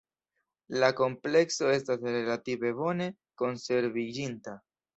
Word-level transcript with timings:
La 0.83 0.89
komplekso 0.99 1.69
estas 1.75 2.03
relative 2.09 2.73
bone 2.81 3.09
konserviĝinta. 3.45 4.61